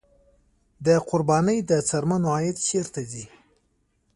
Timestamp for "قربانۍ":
1.09-1.59